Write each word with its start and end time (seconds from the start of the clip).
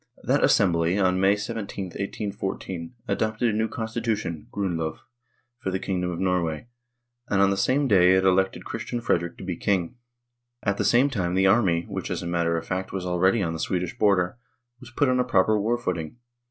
That 0.23 0.43
assembly 0.43 0.97
on 0.97 1.19
May 1.21 1.35
17, 1.35 1.85
1814, 1.89 2.95
adopted 3.07 3.53
a 3.53 3.55
new 3.55 3.67
constitution 3.67 4.47
(Grundlov) 4.51 4.97
for 5.59 5.69
the 5.69 5.77
kingdom 5.77 6.09
of 6.09 6.19
Norway, 6.19 6.65
and 7.29 7.39
on 7.39 7.51
the 7.51 7.55
same 7.55 7.87
day 7.87 8.13
it 8.15 8.23
elected 8.25 8.65
Christian 8.65 8.99
Frederick 8.99 9.37
to 9.37 9.43
be 9.43 9.55
king. 9.55 9.97
At 10.63 10.77
the 10.77 10.83
same 10.85 11.11
time 11.11 11.35
the 11.35 11.45
army, 11.45 11.83
which, 11.87 12.09
as 12.09 12.23
a 12.23 12.27
matter 12.27 12.57
of 12.57 12.65
fact, 12.65 12.91
was 12.91 13.05
already 13.05 13.43
on 13.43 13.53
the 13.53 13.59
Swedish 13.59 13.95
border, 13.99 14.39
was 14.79 14.89
put 14.89 15.07
on 15.07 15.19
a 15.19 15.23
proper 15.23 15.61
war 15.61 15.77
footing. 15.77 16.17